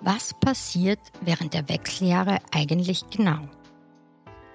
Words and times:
Was 0.00 0.32
passiert 0.32 1.00
während 1.22 1.54
der 1.54 1.68
Wechseljahre 1.68 2.38
eigentlich 2.52 3.04
genau? 3.10 3.48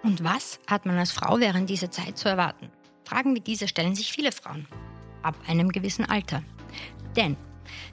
Und 0.01 0.23
was 0.23 0.59
hat 0.67 0.85
man 0.85 0.97
als 0.97 1.11
Frau 1.11 1.39
während 1.39 1.69
dieser 1.69 1.91
Zeit 1.91 2.17
zu 2.17 2.29
erwarten? 2.29 2.69
Fragen 3.03 3.35
wie 3.35 3.41
diese 3.41 3.67
stellen 3.67 3.93
sich 3.93 4.11
viele 4.13 4.31
Frauen. 4.31 4.67
Ab 5.21 5.35
einem 5.47 5.69
gewissen 5.69 6.05
Alter. 6.05 6.43
Denn 7.17 7.35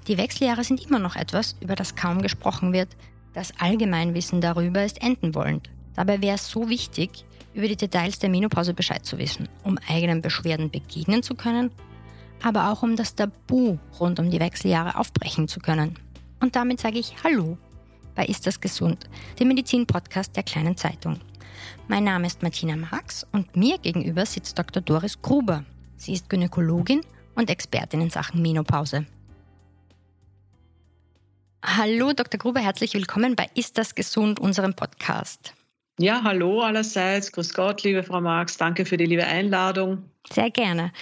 die 0.06 0.16
Wechseljahre 0.16 0.62
sind 0.62 0.84
immer 0.86 1.00
noch 1.00 1.16
etwas, 1.16 1.56
über 1.60 1.74
das 1.74 1.96
kaum 1.96 2.22
gesprochen 2.22 2.72
wird. 2.72 2.88
Das 3.34 3.52
Allgemeinwissen 3.58 4.40
darüber 4.40 4.84
ist 4.84 5.02
enden 5.02 5.34
wollend. 5.34 5.70
Dabei 5.94 6.22
wäre 6.22 6.36
es 6.36 6.48
so 6.48 6.68
wichtig, 6.68 7.24
über 7.52 7.66
die 7.66 7.76
Details 7.76 8.20
der 8.20 8.30
Menopause 8.30 8.74
Bescheid 8.74 9.04
zu 9.04 9.18
wissen, 9.18 9.48
um 9.64 9.76
eigenen 9.88 10.22
Beschwerden 10.22 10.70
begegnen 10.70 11.24
zu 11.24 11.34
können, 11.34 11.72
aber 12.42 12.70
auch 12.70 12.84
um 12.84 12.94
das 12.94 13.16
Tabu 13.16 13.78
rund 13.98 14.20
um 14.20 14.30
die 14.30 14.40
Wechseljahre 14.40 14.96
aufbrechen 14.96 15.48
zu 15.48 15.58
können. 15.58 15.98
Und 16.40 16.56
damit 16.56 16.80
sage 16.80 16.98
ich 16.98 17.14
Hallo 17.22 17.58
bei 18.14 18.24
Ist 18.26 18.46
das 18.46 18.60
gesund, 18.60 19.08
dem 19.38 19.48
Medizin-Podcast 19.48 20.34
der 20.34 20.42
kleinen 20.42 20.76
Zeitung. 20.76 21.20
Mein 21.86 22.04
Name 22.04 22.26
ist 22.26 22.42
Martina 22.42 22.76
Marx 22.76 23.26
und 23.32 23.56
mir 23.56 23.78
gegenüber 23.78 24.26
sitzt 24.26 24.58
Dr. 24.58 24.82
Doris 24.82 25.20
Gruber. 25.20 25.64
Sie 25.96 26.14
ist 26.14 26.28
Gynäkologin 26.28 27.02
und 27.34 27.50
Expertin 27.50 28.00
in 28.00 28.10
Sachen 28.10 28.42
Menopause. 28.42 29.06
Hallo 31.64 32.12
Dr. 32.14 32.38
Gruber, 32.38 32.60
herzlich 32.60 32.94
willkommen 32.94 33.36
bei 33.36 33.46
Ist 33.54 33.76
das 33.76 33.94
gesund, 33.94 34.40
unserem 34.40 34.74
Podcast. 34.74 35.54
Ja, 35.98 36.22
hallo 36.24 36.62
allerseits. 36.62 37.30
Grüß 37.32 37.52
Gott, 37.52 37.82
liebe 37.82 38.02
Frau 38.02 38.22
Marx. 38.22 38.56
Danke 38.56 38.86
für 38.86 38.96
die 38.96 39.04
liebe 39.04 39.26
Einladung. 39.26 40.04
Sehr 40.32 40.50
gerne. 40.50 40.92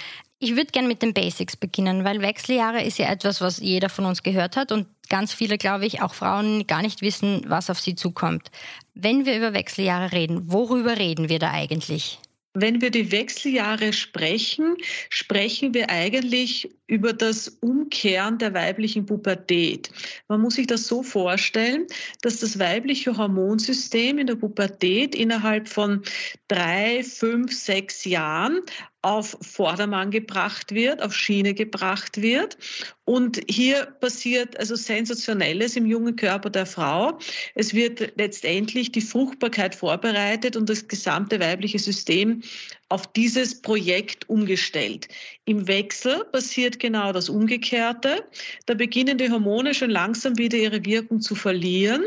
Ich 0.40 0.54
würde 0.54 0.70
gerne 0.70 0.86
mit 0.86 1.02
den 1.02 1.14
Basics 1.14 1.56
beginnen, 1.56 2.04
weil 2.04 2.22
Wechseljahre 2.22 2.84
ist 2.84 2.98
ja 2.98 3.10
etwas, 3.10 3.40
was 3.40 3.58
jeder 3.58 3.88
von 3.88 4.04
uns 4.04 4.22
gehört 4.22 4.56
hat 4.56 4.70
und 4.70 4.86
ganz 5.08 5.32
viele, 5.32 5.58
glaube 5.58 5.84
ich, 5.84 6.00
auch 6.00 6.14
Frauen 6.14 6.64
gar 6.68 6.80
nicht 6.80 7.02
wissen, 7.02 7.42
was 7.48 7.70
auf 7.70 7.80
sie 7.80 7.96
zukommt. 7.96 8.52
Wenn 8.94 9.26
wir 9.26 9.36
über 9.36 9.52
Wechseljahre 9.52 10.12
reden, 10.12 10.52
worüber 10.52 10.96
reden 10.96 11.28
wir 11.28 11.40
da 11.40 11.50
eigentlich? 11.50 12.20
Wenn 12.54 12.80
wir 12.80 12.90
die 12.90 13.12
Wechseljahre 13.12 13.92
sprechen, 13.92 14.76
sprechen 15.10 15.74
wir 15.74 15.90
eigentlich 15.90 16.68
über 16.86 17.12
das 17.12 17.48
Umkehren 17.60 18.38
der 18.38 18.54
weiblichen 18.54 19.06
Pubertät. 19.06 19.90
Man 20.28 20.40
muss 20.40 20.54
sich 20.54 20.66
das 20.66 20.86
so 20.86 21.02
vorstellen, 21.02 21.86
dass 22.22 22.40
das 22.40 22.58
weibliche 22.58 23.16
Hormonsystem 23.16 24.18
in 24.18 24.26
der 24.26 24.36
Pubertät 24.36 25.14
innerhalb 25.14 25.68
von 25.68 26.02
drei, 26.48 27.04
fünf, 27.04 27.52
sechs 27.52 28.04
Jahren 28.04 28.60
auf 29.02 29.36
Vordermann 29.40 30.10
gebracht 30.10 30.72
wird, 30.72 31.02
auf 31.02 31.14
Schiene 31.14 31.54
gebracht 31.54 32.20
wird. 32.20 32.58
Und 33.04 33.40
hier 33.48 33.86
passiert 34.00 34.58
also 34.58 34.74
Sensationelles 34.74 35.76
im 35.76 35.86
jungen 35.86 36.16
Körper 36.16 36.50
der 36.50 36.66
Frau. 36.66 37.18
Es 37.54 37.74
wird 37.74 38.12
letztendlich 38.16 38.90
die 38.90 39.00
Fruchtbarkeit 39.00 39.74
vorbereitet 39.74 40.56
und 40.56 40.68
das 40.68 40.88
gesamte 40.88 41.38
weibliche 41.38 41.78
System 41.78 42.42
auf 42.88 43.06
dieses 43.12 43.62
Projekt 43.62 44.28
umgestellt. 44.28 45.08
Im 45.44 45.68
Wechsel 45.68 46.24
passiert 46.32 46.78
genau 46.80 47.12
das 47.12 47.28
Umgekehrte. 47.28 48.24
Da 48.66 48.74
beginnen 48.74 49.16
die 49.16 49.30
Hormone 49.30 49.74
schon 49.74 49.90
langsam 49.90 50.36
wieder 50.38 50.58
ihre 50.58 50.84
Wirkung 50.84 51.20
zu 51.20 51.34
verlieren 51.34 52.04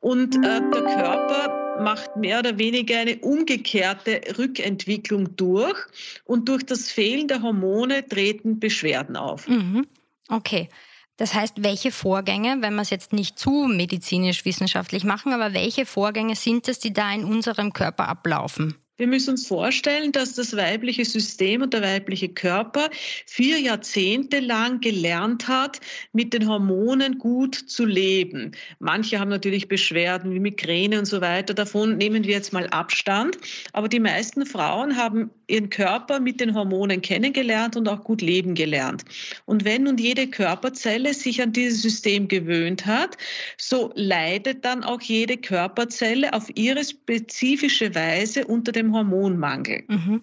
und 0.00 0.36
äh, 0.36 0.60
der 0.70 0.82
Körper 0.82 1.63
macht 1.80 2.16
mehr 2.16 2.38
oder 2.38 2.58
weniger 2.58 2.98
eine 2.98 3.18
umgekehrte 3.18 4.20
Rückentwicklung 4.38 5.36
durch 5.36 5.78
und 6.24 6.48
durch 6.48 6.64
das 6.64 6.90
Fehlen 6.90 7.28
der 7.28 7.42
Hormone 7.42 8.06
treten 8.06 8.60
Beschwerden 8.60 9.16
auf. 9.16 9.48
Mhm. 9.48 9.86
Okay. 10.28 10.68
Das 11.16 11.32
heißt, 11.34 11.62
welche 11.62 11.92
Vorgänge, 11.92 12.56
wenn 12.60 12.74
wir 12.74 12.82
es 12.82 12.90
jetzt 12.90 13.12
nicht 13.12 13.38
zu 13.38 13.68
medizinisch-wissenschaftlich 13.68 15.04
machen, 15.04 15.32
aber 15.32 15.54
welche 15.54 15.86
Vorgänge 15.86 16.34
sind 16.34 16.66
es, 16.66 16.80
die 16.80 16.92
da 16.92 17.12
in 17.12 17.24
unserem 17.24 17.72
Körper 17.72 18.08
ablaufen? 18.08 18.74
Wir 18.96 19.08
müssen 19.08 19.30
uns 19.30 19.48
vorstellen, 19.48 20.12
dass 20.12 20.34
das 20.34 20.56
weibliche 20.56 21.04
System 21.04 21.62
und 21.62 21.74
der 21.74 21.82
weibliche 21.82 22.28
Körper 22.28 22.90
vier 23.26 23.58
Jahrzehnte 23.58 24.38
lang 24.38 24.80
gelernt 24.80 25.48
hat, 25.48 25.80
mit 26.12 26.32
den 26.32 26.48
Hormonen 26.48 27.18
gut 27.18 27.56
zu 27.56 27.86
leben. 27.86 28.52
Manche 28.78 29.18
haben 29.18 29.30
natürlich 29.30 29.66
Beschwerden 29.66 30.32
wie 30.32 30.38
Migräne 30.38 31.00
und 31.00 31.06
so 31.06 31.20
weiter. 31.20 31.54
Davon 31.54 31.96
nehmen 31.96 32.22
wir 32.22 32.34
jetzt 32.34 32.52
mal 32.52 32.68
Abstand. 32.68 33.36
Aber 33.72 33.88
die 33.88 33.98
meisten 33.98 34.46
Frauen 34.46 34.96
haben 34.96 35.30
ihren 35.48 35.70
Körper 35.70 36.20
mit 36.20 36.38
den 36.38 36.54
Hormonen 36.54 37.02
kennengelernt 37.02 37.76
und 37.76 37.88
auch 37.88 38.04
gut 38.04 38.22
leben 38.22 38.54
gelernt. 38.54 39.04
Und 39.44 39.64
wenn 39.64 39.82
nun 39.82 39.98
jede 39.98 40.28
Körperzelle 40.28 41.14
sich 41.14 41.42
an 41.42 41.52
dieses 41.52 41.82
System 41.82 42.28
gewöhnt 42.28 42.86
hat, 42.86 43.16
so 43.58 43.92
leidet 43.96 44.64
dann 44.64 44.84
auch 44.84 45.00
jede 45.00 45.36
Körperzelle 45.36 46.32
auf 46.32 46.46
ihre 46.54 46.84
spezifische 46.84 47.92
Weise 47.96 48.46
unter 48.46 48.70
dem 48.70 48.83
dem 48.84 48.94
Hormonmangel. 48.94 49.84
Mhm. 49.88 50.22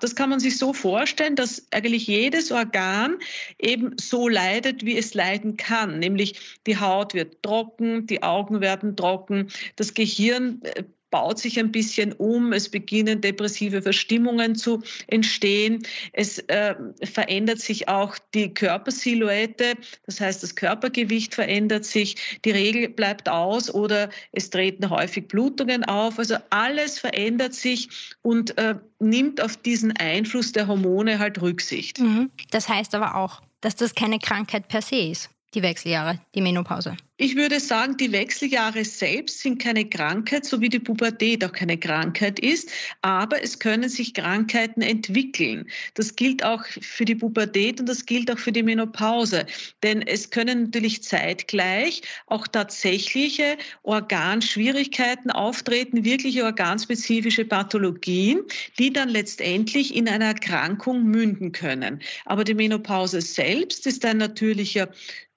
Das 0.00 0.14
kann 0.14 0.28
man 0.28 0.38
sich 0.38 0.58
so 0.58 0.74
vorstellen, 0.74 1.34
dass 1.34 1.66
eigentlich 1.70 2.06
jedes 2.06 2.52
Organ 2.52 3.16
eben 3.58 3.96
so 3.98 4.28
leidet, 4.28 4.84
wie 4.84 4.98
es 4.98 5.14
leiden 5.14 5.56
kann. 5.56 5.98
Nämlich 5.98 6.58
die 6.66 6.78
Haut 6.78 7.14
wird 7.14 7.42
trocken, 7.42 8.06
die 8.06 8.22
Augen 8.22 8.60
werden 8.60 8.96
trocken, 8.96 9.48
das 9.76 9.94
Gehirn 9.94 10.60
äh, 10.62 10.84
baut 11.10 11.38
sich 11.38 11.58
ein 11.58 11.72
bisschen 11.72 12.12
um, 12.12 12.52
es 12.52 12.68
beginnen 12.68 13.20
depressive 13.20 13.82
Verstimmungen 13.82 14.54
zu 14.54 14.82
entstehen, 15.06 15.82
es 16.12 16.38
äh, 16.48 16.74
verändert 17.02 17.60
sich 17.60 17.88
auch 17.88 18.16
die 18.34 18.52
Körpersilhouette, 18.52 19.74
das 20.06 20.20
heißt 20.20 20.42
das 20.42 20.56
Körpergewicht 20.56 21.34
verändert 21.34 21.84
sich, 21.84 22.38
die 22.44 22.50
Regel 22.50 22.88
bleibt 22.88 23.28
aus 23.28 23.72
oder 23.72 24.10
es 24.32 24.50
treten 24.50 24.90
häufig 24.90 25.28
Blutungen 25.28 25.84
auf, 25.84 26.18
also 26.18 26.36
alles 26.50 26.98
verändert 26.98 27.54
sich 27.54 27.88
und 28.22 28.56
äh, 28.58 28.74
nimmt 28.98 29.40
auf 29.40 29.56
diesen 29.56 29.96
Einfluss 29.96 30.52
der 30.52 30.66
Hormone 30.66 31.18
halt 31.18 31.40
Rücksicht. 31.40 32.00
Mhm. 32.00 32.30
Das 32.50 32.68
heißt 32.68 32.94
aber 32.94 33.16
auch, 33.16 33.42
dass 33.60 33.76
das 33.76 33.94
keine 33.94 34.18
Krankheit 34.18 34.68
per 34.68 34.82
se 34.82 34.96
ist, 34.96 35.30
die 35.54 35.62
Wechseljahre, 35.62 36.20
die 36.34 36.40
Menopause. 36.40 36.96
Ich 37.18 37.34
würde 37.34 37.60
sagen, 37.60 37.96
die 37.96 38.12
Wechseljahre 38.12 38.84
selbst 38.84 39.40
sind 39.40 39.58
keine 39.58 39.88
Krankheit, 39.88 40.44
so 40.44 40.60
wie 40.60 40.68
die 40.68 40.78
Pubertät 40.78 41.42
auch 41.46 41.52
keine 41.52 41.78
Krankheit 41.78 42.38
ist, 42.38 42.70
aber 43.00 43.42
es 43.42 43.58
können 43.58 43.88
sich 43.88 44.12
Krankheiten 44.12 44.82
entwickeln. 44.82 45.66
Das 45.94 46.14
gilt 46.14 46.44
auch 46.44 46.62
für 46.66 47.06
die 47.06 47.14
Pubertät 47.14 47.80
und 47.80 47.88
das 47.88 48.04
gilt 48.04 48.30
auch 48.30 48.38
für 48.38 48.52
die 48.52 48.62
Menopause, 48.62 49.46
denn 49.82 50.02
es 50.02 50.28
können 50.28 50.64
natürlich 50.64 51.02
zeitgleich 51.02 52.02
auch 52.26 52.46
tatsächliche 52.46 53.56
Organschwierigkeiten 53.82 55.30
auftreten, 55.30 56.04
wirkliche 56.04 56.44
organspezifische 56.44 57.46
Pathologien, 57.46 58.42
die 58.78 58.92
dann 58.92 59.08
letztendlich 59.08 59.96
in 59.96 60.06
einer 60.06 60.26
Erkrankung 60.26 61.04
münden 61.04 61.52
können. 61.52 62.02
Aber 62.26 62.44
die 62.44 62.52
Menopause 62.52 63.22
selbst 63.22 63.86
ist 63.86 64.04
ein 64.04 64.18
natürlicher 64.18 64.90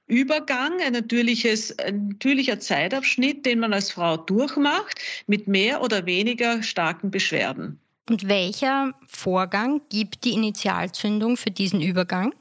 Übergang, 0.10 0.82
ein, 0.82 0.94
natürliches, 0.94 1.78
ein 1.80 2.10
natürlicher 2.10 2.60
Zeitabschnitt, 2.60 3.46
den 3.46 3.60
man 3.60 3.74
als 3.74 3.92
Frau 3.92 4.18
durchmacht, 4.18 5.00
mit 5.28 5.48
mehr 5.48 5.82
oder 5.82 6.06
weniger 6.06 6.62
starken 6.64 7.12
Beschwerden. 7.12 7.80
Und 8.10 8.28
welcher 8.28 8.94
Vorgang 9.08 9.82
gibt 9.90 10.26
die 10.26 10.34
Initialzündung 10.34 11.38
für 11.38 11.52
diesen 11.52 11.82
Übergang? 11.82 12.34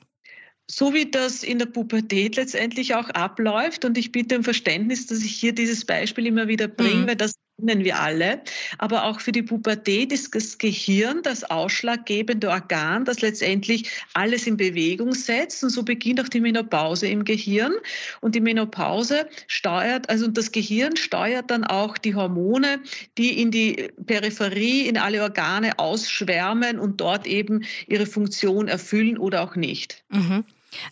so 0.71 0.93
wie 0.93 1.11
das 1.11 1.43
in 1.43 1.59
der 1.59 1.67
Pubertät 1.67 2.37
letztendlich 2.37 2.95
auch 2.95 3.09
abläuft. 3.11 3.85
Und 3.85 3.97
ich 3.97 4.13
bitte 4.13 4.37
um 4.37 4.45
Verständnis, 4.45 5.07
dass 5.07 5.23
ich 5.23 5.35
hier 5.35 5.55
dieses 5.55 5.85
Beispiel 5.85 6.27
immer 6.27 6.47
wieder 6.47 6.69
bringe, 6.69 7.05
mhm. 7.05 7.07
weil 7.09 7.17
das 7.17 7.35
kennen 7.59 7.85
wir 7.85 7.99
alle. 7.99 8.41
Aber 8.79 9.05
auch 9.05 9.21
für 9.21 9.33
die 9.33 9.43
Pubertät 9.43 10.13
ist 10.13 10.35
das 10.35 10.59
Gehirn 10.59 11.23
das 11.23 11.45
ausschlaggebende 11.45 12.49
Organ, 12.49 13.05
das 13.05 13.21
letztendlich 13.21 13.91
alles 14.15 14.47
in 14.47 14.57
Bewegung 14.57 15.13
setzt. 15.13 15.63
Und 15.65 15.71
so 15.71 15.83
beginnt 15.83 16.21
auch 16.21 16.29
die 16.29 16.41
Menopause 16.41 17.09
im 17.09 17.25
Gehirn. 17.25 17.73
Und 18.21 18.35
die 18.35 18.41
Menopause 18.41 19.29
steuert, 19.47 20.09
also 20.09 20.29
das 20.29 20.53
Gehirn 20.53 20.97
steuert 20.97 21.51
dann 21.51 21.65
auch 21.65 21.99
die 21.99 22.15
Hormone, 22.15 22.81
die 23.17 23.41
in 23.41 23.51
die 23.51 23.89
Peripherie, 24.07 24.87
in 24.87 24.97
alle 24.97 25.23
Organe 25.23 25.79
ausschwärmen 25.79 26.79
und 26.79 27.01
dort 27.01 27.27
eben 27.27 27.65
ihre 27.87 28.07
Funktion 28.07 28.69
erfüllen 28.69 29.19
oder 29.19 29.43
auch 29.43 29.57
nicht. 29.57 30.05
Mhm. 30.11 30.45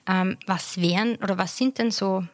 Ähm, 0.09 0.37
was 0.47 0.81
wären 0.81 1.17
oder 1.17 1.39
was 1.39 1.57
sind 1.57 1.79
denn 1.79 1.91
so 1.91 2.25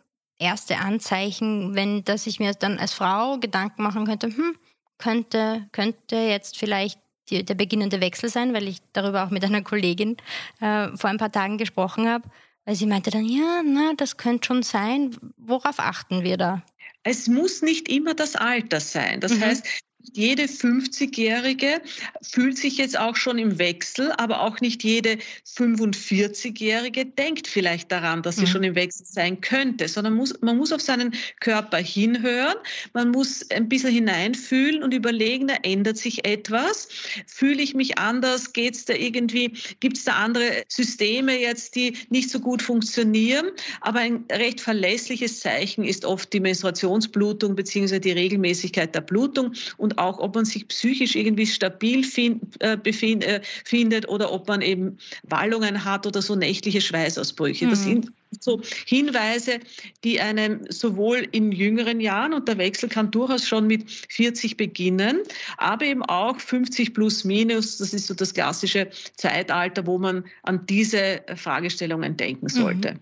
erste 0.42 0.78
Anzeichen, 0.78 1.74
wenn 1.74 2.04
dass 2.04 2.26
ich 2.26 2.40
mir 2.40 2.52
dann 2.52 2.78
als 2.78 2.92
Frau 2.92 3.38
Gedanken 3.38 3.82
machen 3.82 4.06
könnte, 4.06 4.26
hm, 4.28 4.56
könnte, 4.98 5.68
könnte 5.72 6.16
jetzt 6.16 6.58
vielleicht 6.58 7.00
die, 7.30 7.44
der 7.44 7.54
beginnende 7.54 8.00
Wechsel 8.00 8.28
sein, 8.28 8.52
weil 8.52 8.68
ich 8.68 8.78
darüber 8.92 9.24
auch 9.24 9.30
mit 9.30 9.44
einer 9.44 9.62
Kollegin 9.62 10.16
äh, 10.60 10.88
vor 10.96 11.10
ein 11.10 11.18
paar 11.18 11.32
Tagen 11.32 11.58
gesprochen 11.58 12.08
habe, 12.08 12.28
weil 12.64 12.74
sie 12.74 12.86
meinte 12.86 13.10
dann, 13.10 13.24
ja, 13.24 13.62
na, 13.64 13.92
das 13.96 14.16
könnte 14.16 14.46
schon 14.46 14.62
sein. 14.62 15.16
Worauf 15.36 15.78
achten 15.78 16.22
wir 16.22 16.36
da? 16.36 16.62
Es 17.04 17.26
muss 17.26 17.62
nicht 17.62 17.88
immer 17.88 18.14
das 18.14 18.36
Alter 18.36 18.80
sein. 18.80 19.20
Das 19.20 19.34
mhm. 19.34 19.40
heißt, 19.40 19.66
jede 20.12 20.44
50-Jährige 20.44 21.80
fühlt 22.20 22.58
sich 22.58 22.76
jetzt 22.76 22.98
auch 22.98 23.16
schon 23.16 23.38
im 23.38 23.58
Wechsel, 23.58 24.12
aber 24.12 24.42
auch 24.42 24.60
nicht 24.60 24.84
jede 24.84 25.18
45-Jährige 25.46 27.06
denkt 27.06 27.46
vielleicht 27.46 27.90
daran, 27.92 28.22
dass 28.22 28.36
sie 28.36 28.42
mhm. 28.42 28.46
schon 28.48 28.64
im 28.64 28.74
Wechsel 28.74 29.06
sein 29.06 29.40
könnte, 29.40 29.88
sondern 29.88 30.14
muss, 30.14 30.34
man 30.40 30.56
muss 30.56 30.72
auf 30.72 30.80
seinen 30.80 31.14
Körper 31.40 31.78
hinhören, 31.78 32.56
man 32.92 33.10
muss 33.10 33.50
ein 33.50 33.68
bisschen 33.68 33.92
hineinfühlen 33.92 34.82
und 34.82 34.92
überlegen, 34.92 35.48
da 35.48 35.54
ändert 35.62 35.98
sich 35.98 36.24
etwas, 36.26 36.88
fühle 37.26 37.62
ich 37.62 37.74
mich 37.74 37.98
anders, 37.98 38.52
geht 38.52 38.74
es 38.74 38.84
da 38.84 38.94
irgendwie, 38.94 39.52
gibt 39.80 39.96
es 39.96 40.04
da 40.04 40.14
andere 40.14 40.64
Systeme 40.68 41.38
jetzt, 41.38 41.74
die 41.74 41.96
nicht 42.10 42.30
so 42.30 42.40
gut 42.40 42.62
funktionieren, 42.62 43.50
aber 43.80 44.00
ein 44.00 44.24
recht 44.30 44.60
verlässliches 44.60 45.40
Zeichen 45.40 45.84
ist 45.84 46.04
oft 46.04 46.32
die 46.32 46.40
Menstruationsblutung 46.40 47.54
bzw. 47.54 47.98
die 47.98 48.12
Regelmäßigkeit 48.12 48.94
der 48.94 49.00
Blutung 49.00 49.52
und 49.76 49.91
und 49.92 49.98
auch, 49.98 50.18
ob 50.18 50.34
man 50.34 50.44
sich 50.44 50.68
psychisch 50.68 51.14
irgendwie 51.14 51.46
stabil 51.46 52.02
find, 52.02 52.42
äh, 52.60 52.76
befind, 52.76 53.24
äh, 53.24 53.40
findet 53.64 54.08
oder 54.08 54.32
ob 54.32 54.48
man 54.48 54.62
eben 54.62 54.98
Wallungen 55.24 55.84
hat 55.84 56.06
oder 56.06 56.22
so 56.22 56.34
nächtliche 56.34 56.80
Schweißausbrüche. 56.80 57.66
Mhm. 57.66 57.70
Das 57.70 57.84
sind 57.84 58.12
so 58.40 58.62
Hinweise, 58.86 59.60
die 60.04 60.20
einem 60.20 60.64
sowohl 60.70 61.28
in 61.32 61.52
jüngeren 61.52 62.00
Jahren, 62.00 62.32
und 62.32 62.48
der 62.48 62.56
Wechsel 62.56 62.88
kann 62.88 63.10
durchaus 63.10 63.46
schon 63.46 63.66
mit 63.66 63.90
40 64.08 64.56
beginnen, 64.56 65.20
aber 65.58 65.84
eben 65.84 66.02
auch 66.02 66.40
50 66.40 66.94
plus 66.94 67.24
minus, 67.24 67.78
das 67.78 67.92
ist 67.92 68.06
so 68.06 68.14
das 68.14 68.32
klassische 68.32 68.88
Zeitalter, 69.16 69.86
wo 69.86 69.98
man 69.98 70.24
an 70.42 70.64
diese 70.66 71.20
Fragestellungen 71.36 72.16
denken 72.16 72.48
sollte. 72.48 72.94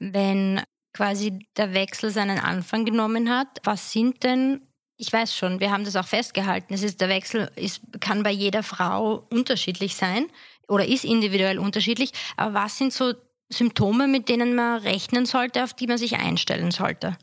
Mhm. 0.00 0.12
Wenn 0.12 0.60
quasi 0.92 1.38
der 1.56 1.74
Wechsel 1.74 2.10
seinen 2.10 2.38
Anfang 2.38 2.84
genommen 2.84 3.30
hat, 3.30 3.60
was 3.62 3.92
sind 3.92 4.24
denn 4.24 4.62
ich 4.98 5.12
weiß 5.12 5.34
schon, 5.34 5.60
wir 5.60 5.70
haben 5.70 5.84
das 5.84 5.96
auch 5.96 6.06
festgehalten. 6.06 6.74
Es 6.74 6.82
ist, 6.82 7.00
der 7.00 7.08
Wechsel 7.08 7.50
ist, 7.54 7.80
kann 8.00 8.24
bei 8.24 8.32
jeder 8.32 8.64
Frau 8.64 9.26
unterschiedlich 9.30 9.94
sein 9.94 10.26
oder 10.66 10.84
ist 10.84 11.04
individuell 11.04 11.58
unterschiedlich. 11.58 12.12
Aber 12.36 12.54
was 12.54 12.76
sind 12.76 12.92
so 12.92 13.14
Symptome, 13.48 14.08
mit 14.08 14.28
denen 14.28 14.54
man 14.56 14.82
rechnen 14.82 15.24
sollte, 15.24 15.62
auf 15.62 15.72
die 15.72 15.86
man 15.86 15.98
sich 15.98 16.16
einstellen 16.16 16.72
sollte? 16.72 17.16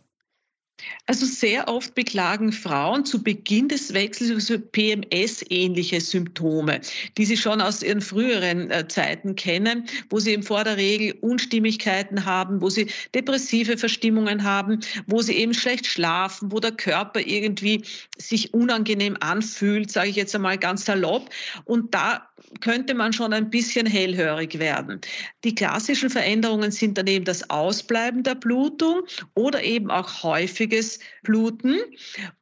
Also 1.07 1.25
sehr 1.25 1.67
oft 1.67 1.95
beklagen 1.95 2.51
Frauen 2.51 3.05
zu 3.05 3.23
Beginn 3.23 3.69
des 3.69 3.93
Wechsels 3.93 4.51
PMS-ähnliche 4.71 6.01
Symptome, 6.01 6.81
die 7.17 7.25
sie 7.25 7.37
schon 7.37 7.61
aus 7.61 7.81
ihren 7.81 8.01
früheren 8.01 8.69
äh, 8.71 8.87
Zeiten 8.87 9.35
kennen, 9.35 9.85
wo 10.09 10.19
sie 10.19 10.31
eben 10.31 10.43
vor 10.43 10.63
der 10.63 10.77
Regel 10.77 11.17
Unstimmigkeiten 11.21 12.25
haben, 12.25 12.61
wo 12.61 12.69
sie 12.69 12.87
depressive 13.13 13.77
Verstimmungen 13.77 14.43
haben, 14.43 14.79
wo 15.07 15.21
sie 15.21 15.37
eben 15.37 15.53
schlecht 15.53 15.85
schlafen, 15.85 16.51
wo 16.51 16.59
der 16.59 16.71
Körper 16.71 17.21
irgendwie 17.21 17.83
sich 18.17 18.53
unangenehm 18.53 19.15
anfühlt, 19.19 19.91
sage 19.91 20.09
ich 20.09 20.15
jetzt 20.15 20.35
einmal 20.35 20.57
ganz 20.57 20.85
salopp. 20.85 21.29
Und 21.63 21.93
da 21.93 22.27
könnte 22.61 22.93
man 22.93 23.13
schon 23.13 23.33
ein 23.33 23.49
bisschen 23.49 23.85
hellhörig 23.85 24.59
werden. 24.59 25.01
Die 25.43 25.55
klassischen 25.55 26.09
Veränderungen 26.09 26.71
sind 26.71 26.97
dann 26.97 27.07
eben 27.07 27.25
das 27.25 27.49
Ausbleiben 27.49 28.23
der 28.23 28.35
Blutung 28.35 29.03
oder 29.33 29.63
eben 29.63 29.91
auch 29.91 30.23
häufiges 30.23 30.99
Bluten 31.23 31.79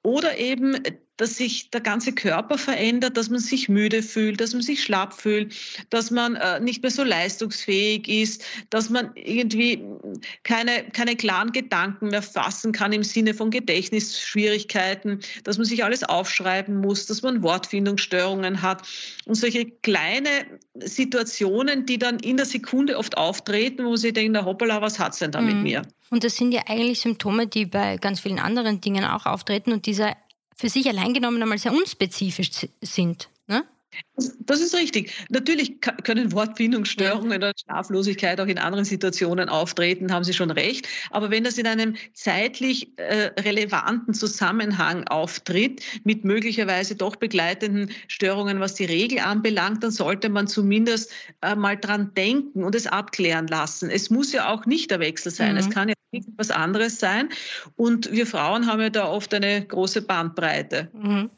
oder 0.01 0.37
eben 0.37 0.77
dass 1.17 1.37
sich 1.37 1.69
der 1.69 1.81
ganze 1.81 2.11
Körper 2.11 2.57
verändert, 2.57 3.17
dass 3.17 3.29
man 3.29 3.39
sich 3.39 3.69
müde 3.69 4.01
fühlt, 4.01 4.41
dass 4.41 4.53
man 4.53 4.61
sich 4.61 4.83
schlapp 4.83 5.13
fühlt, 5.13 5.53
dass 5.89 6.11
man 6.11 6.35
äh, 6.35 6.59
nicht 6.59 6.81
mehr 6.81 6.91
so 6.91 7.03
leistungsfähig 7.03 8.07
ist, 8.07 8.43
dass 8.69 8.89
man 8.89 9.11
irgendwie 9.15 9.83
keine, 10.43 10.83
keine 10.91 11.15
klaren 11.15 11.51
Gedanken 11.51 12.07
mehr 12.07 12.23
fassen 12.23 12.71
kann 12.71 12.93
im 12.93 13.03
Sinne 13.03 13.33
von 13.33 13.51
Gedächtnisschwierigkeiten, 13.51 15.19
dass 15.43 15.57
man 15.57 15.65
sich 15.65 15.83
alles 15.83 16.03
aufschreiben 16.03 16.77
muss, 16.77 17.05
dass 17.05 17.21
man 17.21 17.43
Wortfindungsstörungen 17.43 18.61
hat 18.61 18.81
und 19.25 19.35
solche 19.35 19.65
kleine 19.65 20.29
Situationen, 20.75 21.85
die 21.85 21.99
dann 21.99 22.19
in 22.19 22.37
der 22.37 22.45
Sekunde 22.45 22.97
oft 22.97 23.17
auftreten, 23.17 23.85
wo 23.85 23.95
sie 23.95 24.13
denken, 24.13 24.31
na 24.33 24.45
hoppala, 24.45 24.81
was 24.81 24.97
hat's 24.97 25.19
denn 25.19 25.31
da 25.31 25.41
mhm. 25.41 25.47
mit 25.47 25.57
mir? 25.57 25.81
Und 26.09 26.23
das 26.23 26.35
sind 26.35 26.51
ja 26.51 26.61
eigentlich 26.67 26.99
Symptome, 26.99 27.47
die 27.47 27.65
bei 27.65 27.97
ganz 27.97 28.19
vielen 28.19 28.39
anderen 28.39 28.81
Dingen 28.81 29.03
auch 29.03 29.25
auftreten 29.25 29.71
und 29.71 29.87
dieser 29.87 30.15
für 30.55 30.69
sich 30.69 30.87
allein 30.87 31.13
genommen 31.13 31.41
einmal 31.41 31.57
sehr 31.57 31.73
unspezifisch 31.73 32.51
sind. 32.81 33.29
Das 34.15 34.59
ist 34.59 34.75
richtig. 34.75 35.11
Natürlich 35.29 35.81
können 35.81 36.31
Wortfindungsstörungen 36.31 37.37
oder 37.37 37.51
Schlaflosigkeit 37.57 38.39
auch 38.39 38.45
in 38.45 38.59
anderen 38.59 38.85
Situationen 38.85 39.49
auftreten, 39.49 40.11
haben 40.11 40.23
Sie 40.23 40.33
schon 40.33 40.51
recht. 40.51 40.87
Aber 41.09 41.31
wenn 41.31 41.43
das 41.43 41.57
in 41.57 41.65
einem 41.65 41.95
zeitlich 42.13 42.97
äh, 42.97 43.31
relevanten 43.39 44.13
Zusammenhang 44.13 45.07
auftritt, 45.07 45.81
mit 46.03 46.25
möglicherweise 46.25 46.95
doch 46.95 47.15
begleitenden 47.15 47.91
Störungen, 48.07 48.59
was 48.59 48.75
die 48.75 48.85
Regel 48.85 49.19
anbelangt, 49.19 49.83
dann 49.83 49.91
sollte 49.91 50.29
man 50.29 50.47
zumindest 50.47 51.11
äh, 51.41 51.55
mal 51.55 51.75
dran 51.75 52.13
denken 52.13 52.63
und 52.63 52.75
es 52.75 52.85
abklären 52.85 53.47
lassen. 53.47 53.89
Es 53.89 54.09
muss 54.09 54.31
ja 54.31 54.49
auch 54.53 54.65
nicht 54.65 54.91
der 54.91 54.99
Wechsel 54.99 55.31
sein. 55.31 55.53
Mhm. 55.53 55.57
Es 55.57 55.69
kann 55.69 55.89
ja 55.89 55.95
etwas 56.11 56.51
anderes 56.51 56.99
sein. 56.99 57.29
Und 57.75 58.11
wir 58.11 58.27
Frauen 58.27 58.67
haben 58.67 58.81
ja 58.81 58.91
da 58.91 59.07
oft 59.07 59.33
eine 59.33 59.65
große 59.65 60.03
Bandbreite. 60.03 60.89
Mhm 60.93 61.31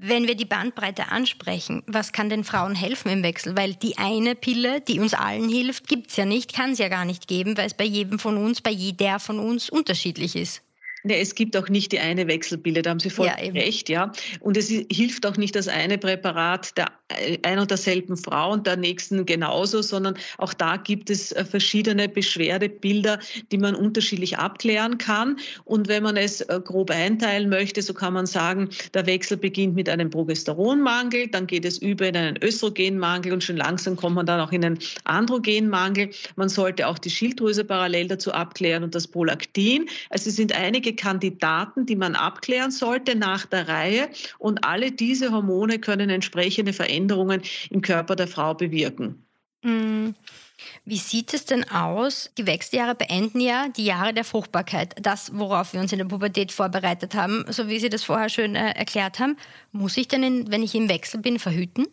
wenn 0.00 0.26
wir 0.26 0.34
die 0.34 0.44
Bandbreite 0.44 1.10
ansprechen, 1.10 1.82
was 1.86 2.12
kann 2.12 2.28
den 2.28 2.44
Frauen 2.44 2.74
helfen 2.74 3.10
im 3.10 3.22
Wechsel? 3.22 3.56
Weil 3.56 3.74
die 3.74 3.98
eine 3.98 4.34
Pille, 4.34 4.80
die 4.80 5.00
uns 5.00 5.14
allen 5.14 5.48
hilft, 5.48 5.88
gibt 5.88 6.10
es 6.10 6.16
ja 6.16 6.24
nicht, 6.24 6.54
kann 6.54 6.72
es 6.72 6.78
ja 6.78 6.88
gar 6.88 7.04
nicht 7.04 7.28
geben, 7.28 7.56
weil 7.56 7.66
es 7.66 7.74
bei 7.74 7.84
jedem 7.84 8.18
von 8.18 8.36
uns, 8.36 8.60
bei 8.60 8.70
jeder 8.70 9.18
von 9.18 9.38
uns 9.38 9.70
unterschiedlich 9.70 10.36
ist. 10.36 10.62
Nee, 11.06 11.20
es 11.20 11.34
gibt 11.34 11.54
auch 11.56 11.68
nicht 11.68 11.92
die 11.92 11.98
eine 11.98 12.26
Wechselpille, 12.28 12.80
da 12.80 12.90
haben 12.90 12.98
Sie 12.98 13.10
voll 13.10 13.26
ja, 13.26 13.34
recht, 13.34 13.90
ja. 13.90 14.10
Und 14.40 14.56
es 14.56 14.68
hilft 14.68 15.26
auch 15.26 15.36
nicht 15.36 15.54
das 15.54 15.68
eine 15.68 15.98
Präparat 15.98 16.78
der 16.78 16.90
ein 17.42 17.58
und 17.58 17.70
derselben 17.70 18.16
Frau 18.16 18.52
und 18.52 18.66
der 18.66 18.76
nächsten 18.76 19.26
genauso, 19.26 19.82
sondern 19.82 20.14
auch 20.38 20.54
da 20.54 20.78
gibt 20.78 21.10
es 21.10 21.32
äh, 21.32 21.44
verschiedene 21.44 22.08
Beschwerdebilder, 22.08 23.18
die 23.52 23.58
man 23.58 23.74
unterschiedlich 23.74 24.38
abklären 24.38 24.96
kann. 24.96 25.36
Und 25.64 25.88
wenn 25.88 26.02
man 26.02 26.16
es 26.16 26.40
äh, 26.40 26.60
grob 26.64 26.90
einteilen 26.90 27.50
möchte, 27.50 27.82
so 27.82 27.92
kann 27.92 28.14
man 28.14 28.24
sagen, 28.24 28.70
der 28.94 29.04
Wechsel 29.04 29.36
beginnt 29.36 29.74
mit 29.74 29.90
einem 29.90 30.08
Progesteronmangel, 30.08 31.28
dann 31.28 31.46
geht 31.46 31.66
es 31.66 31.76
über 31.76 32.08
in 32.08 32.16
einen 32.16 32.42
Östrogenmangel 32.42 33.34
und 33.34 33.44
schon 33.44 33.58
langsam 33.58 33.96
kommt 33.96 34.16
man 34.16 34.24
dann 34.24 34.40
auch 34.40 34.52
in 34.52 34.64
einen 34.64 34.78
Androgenmangel. 35.04 36.08
Man 36.36 36.48
sollte 36.48 36.88
auch 36.88 36.98
die 36.98 37.10
Schilddrüse 37.10 37.64
parallel 37.64 38.08
dazu 38.08 38.32
abklären 38.32 38.82
und 38.82 38.94
das 38.94 39.08
Prolaktin. 39.08 39.90
Also 40.08 40.30
es 40.30 40.36
sind 40.36 40.52
einige 40.54 40.94
Kandidaten, 40.94 41.84
die 41.84 41.96
man 41.96 42.14
abklären 42.14 42.70
sollte 42.70 43.14
nach 43.14 43.44
der 43.44 43.68
Reihe. 43.68 44.08
Und 44.38 44.64
alle 44.64 44.90
diese 44.90 45.30
Hormone 45.30 45.78
können 45.78 46.08
entsprechende 46.08 46.72
Veränderungen 46.72 46.93
im 46.96 47.82
Körper 47.82 48.16
der 48.16 48.28
Frau 48.28 48.54
bewirken. 48.54 49.24
Mm. 49.62 50.10
Wie 50.84 50.98
sieht 50.98 51.34
es 51.34 51.44
denn 51.44 51.68
aus? 51.68 52.30
Die 52.38 52.46
Wechseljahre 52.46 52.94
beenden 52.94 53.40
ja 53.40 53.68
die 53.68 53.84
Jahre 53.84 54.14
der 54.14 54.24
Fruchtbarkeit. 54.24 54.94
Das, 55.00 55.32
worauf 55.34 55.72
wir 55.72 55.80
uns 55.80 55.92
in 55.92 55.98
der 55.98 56.04
Pubertät 56.04 56.52
vorbereitet 56.52 57.14
haben, 57.14 57.44
so 57.48 57.68
wie 57.68 57.78
Sie 57.78 57.88
das 57.88 58.04
vorher 58.04 58.28
schön 58.28 58.54
äh, 58.54 58.72
erklärt 58.72 59.18
haben. 59.18 59.36
Muss 59.72 59.96
ich 59.96 60.08
denn, 60.08 60.22
in, 60.22 60.50
wenn 60.50 60.62
ich 60.62 60.74
im 60.74 60.88
Wechsel 60.88 61.20
bin, 61.20 61.38
verhüten? 61.38 61.86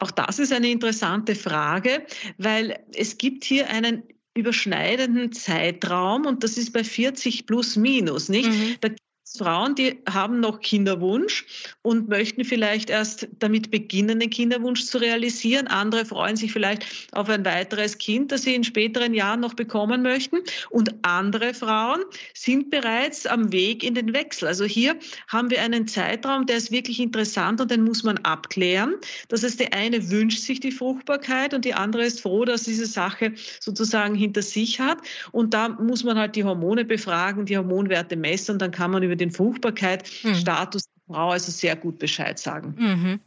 Auch 0.00 0.10
das 0.10 0.38
ist 0.38 0.52
eine 0.52 0.68
interessante 0.70 1.34
Frage, 1.34 2.06
weil 2.38 2.78
es 2.94 3.18
gibt 3.18 3.44
hier 3.44 3.68
einen 3.68 4.02
überschneidenden 4.34 5.32
Zeitraum 5.32 6.24
und 6.26 6.44
das 6.44 6.56
ist 6.56 6.72
bei 6.72 6.84
40 6.84 7.46
plus 7.46 7.76
minus, 7.76 8.28
nicht? 8.28 8.48
Mhm. 8.48 8.76
Da 8.80 8.88
Frauen, 9.36 9.74
die 9.74 9.98
haben 10.08 10.40
noch 10.40 10.60
Kinderwunsch 10.60 11.44
und 11.82 12.08
möchten 12.08 12.44
vielleicht 12.44 12.88
erst 12.88 13.28
damit 13.38 13.70
beginnen, 13.70 14.20
den 14.20 14.30
Kinderwunsch 14.30 14.84
zu 14.84 14.98
realisieren. 14.98 15.66
Andere 15.66 16.06
freuen 16.06 16.36
sich 16.36 16.52
vielleicht 16.52 17.08
auf 17.12 17.28
ein 17.28 17.44
weiteres 17.44 17.98
Kind, 17.98 18.32
das 18.32 18.42
sie 18.42 18.54
in 18.54 18.64
späteren 18.64 19.12
Jahren 19.12 19.40
noch 19.40 19.54
bekommen 19.54 20.02
möchten. 20.02 20.38
Und 20.70 20.94
andere 21.02 21.52
Frauen 21.52 22.00
sind 22.32 22.70
bereits 22.70 23.26
am 23.26 23.52
Weg 23.52 23.84
in 23.84 23.94
den 23.94 24.14
Wechsel. 24.14 24.48
Also 24.48 24.64
hier 24.64 24.96
haben 25.28 25.50
wir 25.50 25.60
einen 25.62 25.86
Zeitraum, 25.86 26.46
der 26.46 26.56
ist 26.56 26.70
wirklich 26.70 26.98
interessant 26.98 27.60
und 27.60 27.70
den 27.70 27.82
muss 27.82 28.02
man 28.02 28.18
abklären. 28.18 28.94
Das 29.28 29.42
heißt, 29.42 29.60
die 29.60 29.72
eine 29.72 30.10
wünscht 30.10 30.40
sich 30.40 30.60
die 30.60 30.72
Fruchtbarkeit 30.72 31.52
und 31.52 31.64
die 31.64 31.74
andere 31.74 32.04
ist 32.04 32.20
froh, 32.20 32.44
dass 32.44 32.62
diese 32.62 32.86
Sache 32.86 33.34
sozusagen 33.60 34.14
hinter 34.14 34.42
sich 34.42 34.80
hat. 34.80 34.98
Und 35.32 35.52
da 35.52 35.68
muss 35.68 36.02
man 36.02 36.18
halt 36.18 36.34
die 36.34 36.44
Hormone 36.44 36.84
befragen, 36.84 37.44
die 37.44 37.58
Hormonwerte 37.58 38.16
messen, 38.16 38.58
dann 38.58 38.70
kann 38.70 38.90
man 38.90 39.02
über 39.02 39.17
den 39.18 39.30
Fruchtbarkeitsstatus 39.30 40.88
mhm. 40.88 40.92
der 41.06 41.14
Frau 41.14 41.30
also 41.30 41.50
sehr 41.50 41.76
gut 41.76 41.98
Bescheid 41.98 42.38
sagen. 42.38 42.74
Mhm. 42.78 43.20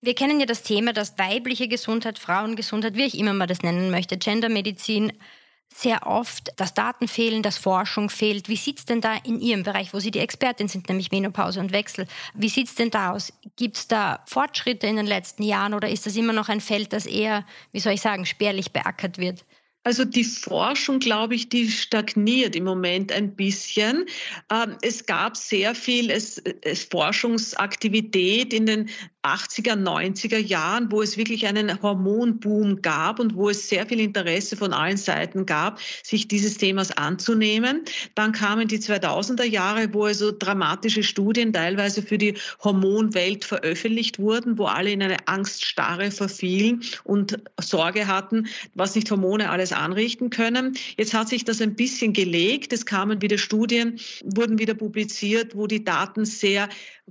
Wir 0.00 0.14
kennen 0.14 0.40
ja 0.40 0.46
das 0.46 0.62
Thema, 0.62 0.92
dass 0.92 1.16
weibliche 1.16 1.68
Gesundheit, 1.68 2.18
Frauengesundheit, 2.18 2.96
wie 2.96 3.04
ich 3.04 3.18
immer 3.18 3.34
mal 3.34 3.46
das 3.46 3.62
nennen 3.62 3.90
möchte, 3.90 4.18
Gendermedizin, 4.18 5.12
sehr 5.74 6.06
oft, 6.06 6.52
dass 6.56 6.74
Daten 6.74 7.08
fehlen, 7.08 7.42
dass 7.42 7.58
Forschung 7.58 8.10
fehlt. 8.10 8.48
Wie 8.48 8.56
sieht 8.56 8.78
es 8.78 8.84
denn 8.84 9.00
da 9.00 9.16
in 9.24 9.40
Ihrem 9.40 9.62
Bereich, 9.62 9.94
wo 9.94 10.00
Sie 10.00 10.10
die 10.10 10.18
Expertin 10.18 10.68
sind, 10.68 10.88
nämlich 10.88 11.10
Menopause 11.10 11.60
und 11.60 11.72
Wechsel, 11.72 12.06
wie 12.34 12.48
sieht 12.48 12.68
es 12.68 12.74
denn 12.74 12.90
da 12.90 13.12
aus? 13.12 13.32
Gibt 13.56 13.76
es 13.76 13.88
da 13.88 14.22
Fortschritte 14.26 14.86
in 14.86 14.96
den 14.96 15.06
letzten 15.06 15.42
Jahren 15.42 15.74
oder 15.74 15.88
ist 15.88 16.04
das 16.06 16.16
immer 16.16 16.32
noch 16.32 16.48
ein 16.48 16.60
Feld, 16.60 16.92
das 16.92 17.06
eher, 17.06 17.44
wie 17.72 17.80
soll 17.80 17.94
ich 17.94 18.02
sagen, 18.02 18.26
spärlich 18.26 18.72
beackert 18.72 19.18
wird? 19.18 19.44
Also 19.84 20.04
die 20.04 20.24
Forschung, 20.24 21.00
glaube 21.00 21.34
ich, 21.34 21.48
die 21.48 21.68
stagniert 21.68 22.54
im 22.54 22.64
Moment 22.64 23.10
ein 23.10 23.34
bisschen. 23.34 24.06
Ähm, 24.50 24.76
es 24.82 25.06
gab 25.06 25.36
sehr 25.36 25.74
viel 25.74 26.16
Forschungsaktivität 26.90 28.52
in 28.54 28.66
den 28.66 28.90
80er, 29.22 29.74
90er 29.74 30.38
Jahren, 30.38 30.90
wo 30.90 31.00
es 31.00 31.16
wirklich 31.16 31.46
einen 31.46 31.80
Hormonboom 31.80 32.82
gab 32.82 33.20
und 33.20 33.36
wo 33.36 33.50
es 33.50 33.68
sehr 33.68 33.86
viel 33.86 34.00
Interesse 34.00 34.56
von 34.56 34.72
allen 34.72 34.96
Seiten 34.96 35.46
gab, 35.46 35.80
sich 36.02 36.26
dieses 36.26 36.58
Themas 36.58 36.90
anzunehmen. 36.90 37.82
Dann 38.14 38.32
kamen 38.32 38.66
die 38.66 38.78
2000er 38.78 39.44
Jahre, 39.44 39.94
wo 39.94 40.04
also 40.04 40.32
dramatische 40.32 41.04
Studien 41.04 41.52
teilweise 41.52 42.02
für 42.02 42.18
die 42.18 42.34
Hormonwelt 42.64 43.44
veröffentlicht 43.44 44.18
wurden, 44.18 44.58
wo 44.58 44.66
alle 44.66 44.90
in 44.90 45.02
eine 45.02 45.28
Angststarre 45.28 46.10
verfielen 46.10 46.82
und 47.04 47.38
Sorge 47.60 48.08
hatten, 48.08 48.48
was 48.74 48.96
nicht 48.96 49.10
Hormone 49.10 49.50
alles 49.50 49.72
anrichten 49.72 50.30
können. 50.30 50.76
Jetzt 50.96 51.14
hat 51.14 51.28
sich 51.28 51.44
das 51.44 51.60
ein 51.60 51.76
bisschen 51.76 52.12
gelegt. 52.12 52.72
Es 52.72 52.86
kamen 52.86 53.22
wieder 53.22 53.38
Studien, 53.38 54.00
wurden 54.24 54.58
wieder 54.58 54.74
publiziert, 54.74 55.54
wo 55.54 55.66
die 55.68 55.84
Daten 55.84 56.24
sehr 56.24 56.68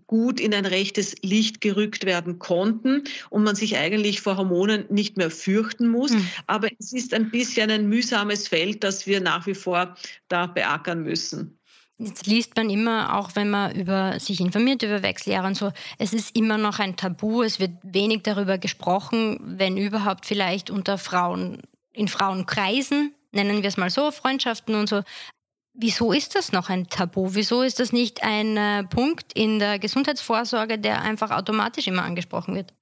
gut 0.07 0.39
in 0.39 0.53
ein 0.53 0.65
rechtes 0.65 1.15
Licht 1.21 1.61
gerückt 1.61 2.05
werden 2.05 2.39
konnten 2.39 3.03
und 3.29 3.43
man 3.43 3.55
sich 3.55 3.77
eigentlich 3.77 4.21
vor 4.21 4.37
Hormonen 4.37 4.85
nicht 4.89 5.17
mehr 5.17 5.31
fürchten 5.31 5.87
muss. 5.87 6.11
Mhm. 6.11 6.27
Aber 6.47 6.69
es 6.79 6.93
ist 6.93 7.13
ein 7.13 7.31
bisschen 7.31 7.71
ein 7.71 7.87
mühsames 7.87 8.47
Feld, 8.47 8.83
das 8.83 9.07
wir 9.07 9.21
nach 9.21 9.47
wie 9.47 9.55
vor 9.55 9.95
da 10.27 10.47
beackern 10.47 11.03
müssen. 11.03 11.57
Jetzt 12.03 12.25
liest 12.25 12.55
man 12.55 12.71
immer, 12.71 13.15
auch 13.15 13.35
wenn 13.35 13.51
man 13.51 13.75
über 13.75 14.19
sich 14.19 14.39
informiert 14.39 14.81
über 14.81 15.03
Wechseljahre 15.03 15.45
und 15.45 15.55
so, 15.55 15.71
es 15.99 16.13
ist 16.13 16.35
immer 16.35 16.57
noch 16.57 16.79
ein 16.79 16.95
Tabu, 16.95 17.43
es 17.43 17.59
wird 17.59 17.73
wenig 17.83 18.23
darüber 18.23 18.57
gesprochen, 18.57 19.39
wenn 19.43 19.77
überhaupt 19.77 20.25
vielleicht 20.25 20.71
unter 20.71 20.97
Frauen, 20.97 21.61
in 21.93 22.07
Frauenkreisen, 22.07 23.13
nennen 23.31 23.61
wir 23.61 23.67
es 23.67 23.77
mal 23.77 23.91
so, 23.91 24.09
Freundschaften 24.09 24.73
und 24.73 24.89
so. 24.89 25.03
Wieso 25.73 26.11
ist 26.11 26.35
das 26.35 26.51
noch 26.51 26.69
ein 26.69 26.87
Tabu? 26.87 27.33
Wieso 27.33 27.61
ist 27.61 27.79
das 27.79 27.93
nicht 27.93 28.23
ein 28.23 28.57
äh, 28.57 28.83
Punkt 28.83 29.31
in 29.33 29.59
der 29.59 29.79
Gesundheitsvorsorge, 29.79 30.77
der 30.77 31.01
einfach 31.01 31.31
automatisch 31.31 31.87
immer 31.87 32.03
angesprochen 32.03 32.55
wird? 32.55 32.73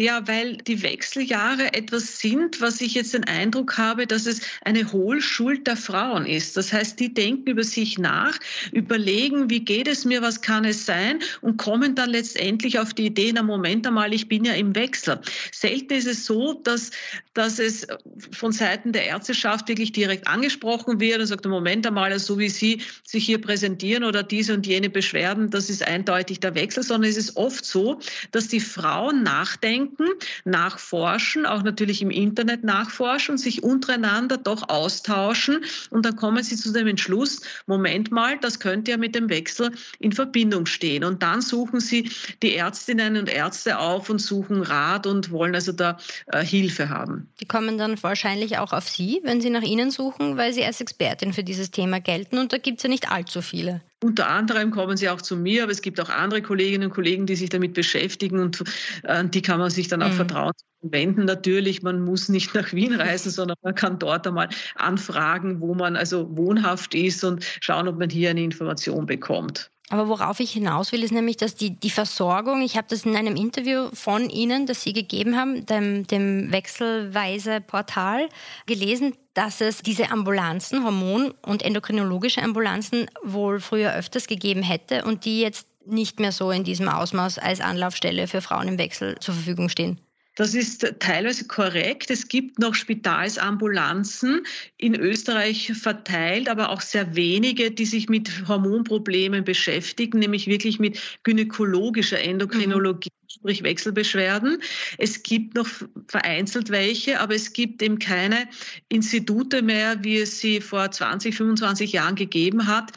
Ja, 0.00 0.26
weil 0.26 0.56
die 0.56 0.82
Wechseljahre 0.82 1.74
etwas 1.74 2.20
sind, 2.20 2.62
was 2.62 2.80
ich 2.80 2.94
jetzt 2.94 3.12
den 3.12 3.24
Eindruck 3.24 3.76
habe, 3.76 4.06
dass 4.06 4.24
es 4.24 4.40
eine 4.62 4.90
Hohlschuld 4.92 5.66
der 5.66 5.76
Frauen 5.76 6.24
ist. 6.24 6.56
Das 6.56 6.72
heißt, 6.72 6.98
die 6.98 7.12
denken 7.12 7.50
über 7.50 7.64
sich 7.64 7.98
nach, 7.98 8.38
überlegen, 8.72 9.50
wie 9.50 9.60
geht 9.60 9.86
es 9.86 10.06
mir, 10.06 10.22
was 10.22 10.40
kann 10.40 10.64
es 10.64 10.86
sein 10.86 11.18
und 11.42 11.58
kommen 11.58 11.96
dann 11.96 12.08
letztendlich 12.08 12.78
auf 12.78 12.94
die 12.94 13.04
Idee, 13.04 13.30
na 13.34 13.42
Moment 13.42 13.86
einmal, 13.86 14.14
ich 14.14 14.26
bin 14.26 14.46
ja 14.46 14.54
im 14.54 14.74
Wechsel. 14.74 15.20
Selten 15.52 15.92
ist 15.92 16.06
es 16.06 16.24
so, 16.24 16.54
dass, 16.54 16.92
dass 17.34 17.58
es 17.58 17.86
von 18.32 18.52
Seiten 18.52 18.92
der 18.92 19.04
Ärzteschaft 19.04 19.68
wirklich 19.68 19.92
direkt 19.92 20.26
angesprochen 20.26 20.98
wird 20.98 21.20
und 21.20 21.26
sagt, 21.26 21.44
Moment 21.44 21.86
einmal, 21.86 22.18
so 22.18 22.38
wie 22.38 22.48
Sie 22.48 22.80
sich 23.04 23.26
hier 23.26 23.38
präsentieren 23.38 24.04
oder 24.04 24.22
diese 24.22 24.54
und 24.54 24.66
jene 24.66 24.88
Beschwerden, 24.88 25.50
das 25.50 25.68
ist 25.68 25.86
eindeutig 25.86 26.40
der 26.40 26.54
Wechsel, 26.54 26.84
sondern 26.84 27.10
es 27.10 27.18
ist 27.18 27.36
oft 27.36 27.66
so, 27.66 28.00
dass 28.32 28.48
die 28.48 28.60
Frauen 28.60 29.22
nachdenken, 29.24 29.89
nachdenken, 29.90 30.04
nachforschen, 30.44 31.46
auch 31.46 31.62
natürlich 31.62 32.02
im 32.02 32.10
Internet 32.10 32.64
nachforschen 32.64 33.38
sich 33.38 33.62
untereinander 33.62 34.36
doch 34.36 34.68
austauschen. 34.68 35.64
Und 35.90 36.04
dann 36.04 36.16
kommen 36.16 36.42
sie 36.42 36.56
zu 36.56 36.72
dem 36.72 36.86
Entschluss, 36.86 37.40
Moment 37.66 38.10
mal, 38.10 38.38
das 38.38 38.60
könnte 38.60 38.92
ja 38.92 38.96
mit 38.96 39.14
dem 39.14 39.28
Wechsel 39.28 39.72
in 39.98 40.12
Verbindung 40.12 40.66
stehen. 40.66 41.04
Und 41.04 41.22
dann 41.22 41.40
suchen 41.40 41.80
sie 41.80 42.10
die 42.42 42.54
Ärztinnen 42.54 43.16
und 43.16 43.28
Ärzte 43.28 43.78
auf 43.78 44.10
und 44.10 44.18
suchen 44.18 44.62
Rat 44.62 45.06
und 45.06 45.30
wollen 45.30 45.54
also 45.54 45.72
da 45.72 45.98
äh, 46.26 46.44
Hilfe 46.44 46.88
haben. 46.88 47.28
Die 47.40 47.46
kommen 47.46 47.78
dann 47.78 48.02
wahrscheinlich 48.02 48.58
auch 48.58 48.72
auf 48.72 48.88
Sie, 48.88 49.20
wenn 49.24 49.40
Sie 49.40 49.50
nach 49.50 49.62
Ihnen 49.62 49.90
suchen, 49.90 50.36
weil 50.36 50.52
Sie 50.52 50.64
als 50.64 50.80
Expertin 50.80 51.32
für 51.32 51.44
dieses 51.44 51.70
Thema 51.70 52.00
gelten. 52.00 52.38
Und 52.38 52.52
da 52.52 52.58
gibt 52.58 52.78
es 52.78 52.82
ja 52.82 52.88
nicht 52.88 53.10
allzu 53.10 53.42
viele. 53.42 53.80
Unter 54.02 54.28
anderem 54.28 54.70
kommen 54.70 54.96
sie 54.96 55.08
auch 55.10 55.20
zu 55.20 55.36
mir, 55.36 55.64
aber 55.64 55.72
es 55.72 55.82
gibt 55.82 56.00
auch 56.00 56.08
andere 56.08 56.40
Kolleginnen 56.40 56.88
und 56.88 56.94
Kollegen, 56.94 57.26
die 57.26 57.36
sich 57.36 57.50
damit 57.50 57.74
beschäftigen 57.74 58.38
und 58.38 58.62
äh, 59.02 59.24
die 59.26 59.42
kann 59.42 59.58
man 59.58 59.70
sich 59.70 59.88
dann 59.88 60.02
auch 60.02 60.08
mhm. 60.08 60.14
vertrauen 60.14 60.52
wenden. 60.82 61.24
Natürlich, 61.26 61.82
man 61.82 62.02
muss 62.02 62.28
nicht 62.28 62.54
nach 62.54 62.72
Wien 62.72 62.94
reisen, 62.94 63.30
sondern 63.30 63.56
man 63.62 63.74
kann 63.74 63.98
dort 63.98 64.26
einmal 64.26 64.48
anfragen, 64.76 65.60
wo 65.60 65.74
man 65.74 65.96
also 65.96 66.34
wohnhaft 66.36 66.94
ist 66.94 67.22
und 67.24 67.44
schauen, 67.60 67.88
ob 67.88 67.98
man 67.98 68.10
hier 68.10 68.30
eine 68.30 68.42
Information 68.42 69.06
bekommt. 69.06 69.70
Aber 69.90 70.08
worauf 70.08 70.38
ich 70.38 70.52
hinaus 70.52 70.92
will, 70.92 71.02
ist 71.02 71.12
nämlich, 71.12 71.36
dass 71.36 71.56
die, 71.56 71.78
die 71.78 71.90
Versorgung, 71.90 72.62
ich 72.62 72.76
habe 72.76 72.86
das 72.88 73.04
in 73.04 73.16
einem 73.16 73.34
Interview 73.34 73.88
von 73.92 74.30
Ihnen, 74.30 74.66
das 74.66 74.82
Sie 74.82 74.92
gegeben 74.92 75.36
haben, 75.36 75.66
dem, 75.66 76.06
dem 76.06 76.52
Wechselweise 76.52 77.60
Portal, 77.60 78.28
gelesen, 78.66 79.14
dass 79.34 79.60
es 79.60 79.82
diese 79.82 80.10
Ambulanzen, 80.10 80.84
Hormon- 80.84 81.32
und 81.42 81.62
endokrinologische 81.62 82.42
Ambulanzen 82.42 83.06
wohl 83.22 83.60
früher 83.60 83.94
öfters 83.94 84.26
gegeben 84.26 84.62
hätte 84.62 85.04
und 85.04 85.24
die 85.24 85.40
jetzt 85.40 85.66
nicht 85.86 86.20
mehr 86.20 86.32
so 86.32 86.50
in 86.50 86.64
diesem 86.64 86.88
Ausmaß 86.88 87.38
als 87.38 87.60
Anlaufstelle 87.60 88.26
für 88.26 88.42
Frauen 88.42 88.68
im 88.68 88.78
Wechsel 88.78 89.16
zur 89.20 89.34
Verfügung 89.34 89.68
stehen. 89.68 90.00
Das 90.36 90.54
ist 90.54 90.94
teilweise 91.00 91.46
korrekt. 91.48 92.10
Es 92.10 92.28
gibt 92.28 92.58
noch 92.58 92.74
Spitalsambulanzen 92.74 94.46
in 94.78 94.94
Österreich 94.94 95.72
verteilt, 95.74 96.48
aber 96.48 96.70
auch 96.70 96.80
sehr 96.80 97.14
wenige, 97.14 97.70
die 97.70 97.84
sich 97.84 98.08
mit 98.08 98.48
Hormonproblemen 98.48 99.44
beschäftigen, 99.44 100.18
nämlich 100.18 100.46
wirklich 100.46 100.78
mit 100.78 100.98
gynäkologischer 101.24 102.20
Endokrinologie. 102.20 103.10
Sprich 103.32 103.62
Wechselbeschwerden. 103.62 104.60
Es 104.98 105.22
gibt 105.22 105.54
noch 105.54 105.68
vereinzelt 106.08 106.70
welche, 106.70 107.20
aber 107.20 107.36
es 107.36 107.52
gibt 107.52 107.80
eben 107.80 108.00
keine 108.00 108.48
Institute 108.88 109.62
mehr, 109.62 110.02
wie 110.02 110.18
es 110.18 110.40
sie 110.40 110.60
vor 110.60 110.90
20, 110.90 111.36
25 111.36 111.92
Jahren 111.92 112.16
gegeben 112.16 112.66
hat, 112.66 112.90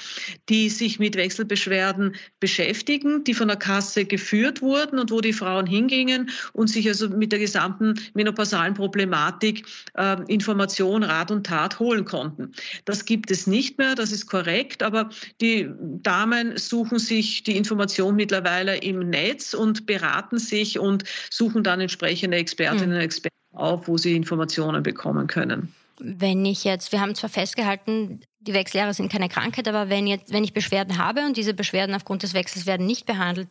die 0.50 0.70
sich 0.70 0.98
mit 0.98 1.16
Wechselbeschwerden 1.16 2.16
beschäftigen, 2.40 3.24
die 3.24 3.36
von 3.36 3.48
der 3.48 3.58
Kasse 3.58 4.06
geführt 4.06 4.64
wurden 4.64 4.98
und 4.98 5.12
wo 5.12 5.22
die 5.22 5.34
Frauen 5.34 5.68
hingingen 5.68 6.32
und 6.54 6.68
sich 6.68 6.88
also 6.88 7.10
mit 7.10 7.32
der 7.32 7.38
gesamten 7.38 7.94
menopausalen 8.16 8.74
Problematik 8.74 9.68
äh, 9.94 10.18
Information, 10.30 11.04
Rat 11.04 11.30
und 11.30 11.46
Tat 11.46 11.78
holen 11.78 12.06
konnten. 12.06 12.54
Das 12.86 13.06
gibt 13.06 13.30
es 13.30 13.46
nicht 13.46 13.78
mehr, 13.78 13.94
das 13.94 14.12
ist 14.12 14.26
korrekt, 14.26 14.82
aber 14.82 15.10
die 15.42 15.70
Damen 16.02 16.58
suchen 16.58 16.98
sich 16.98 17.44
die 17.44 17.56
Information 17.56 18.16
mittlerweile 18.16 18.78
im 18.78 19.10
Netz 19.12 19.54
und 19.54 19.86
beraten 19.86 20.23
beraten 20.24 20.38
sich 20.40 20.80
und 20.80 21.04
suchen 21.30 21.64
dann 21.64 21.82
entsprechende 21.82 22.38
Expertinnen 22.38 22.92
und 22.92 22.96
hm. 22.96 23.02
Experten 23.02 23.36
auf, 23.54 23.88
wo 23.88 23.98
sie 23.98 24.16
Informationen 24.16 24.84
bekommen 24.84 25.28
können. 25.28 25.74
Wenn 26.00 26.46
ich 26.46 26.64
jetzt, 26.64 26.92
wir 26.92 27.02
haben 27.02 27.14
zwar 27.16 27.30
festgehalten, 27.30 28.22
die 28.40 28.54
Wechseljahre 28.54 28.94
sind 28.94 29.12
keine 29.12 29.30
Krankheit, 29.30 29.68
aber 29.68 29.90
wenn, 29.90 30.08
jetzt, 30.08 30.34
wenn 30.34 30.44
ich 30.44 30.54
Beschwerden 30.54 30.98
habe 30.98 31.22
und 31.26 31.38
diese 31.38 31.54
Beschwerden 31.54 31.96
aufgrund 31.96 32.24
des 32.24 32.34
Wechsels 32.34 32.66
werden 32.66 32.88
nicht 32.88 33.06
behandelt, 33.06 33.50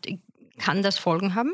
kann 0.59 0.83
das 0.83 0.99
Folgen 0.99 1.35
haben? 1.35 1.52